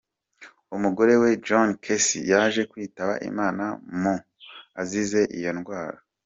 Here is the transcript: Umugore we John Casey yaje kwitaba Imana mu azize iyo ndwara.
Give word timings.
Umugore 0.75 1.13
we 1.21 1.29
John 1.47 1.69
Casey 1.83 2.21
yaje 2.31 2.61
kwitaba 2.71 3.13
Imana 3.29 3.65
mu 4.01 4.13
azize 4.81 5.21
iyo 5.37 5.51
ndwara. 5.57 5.97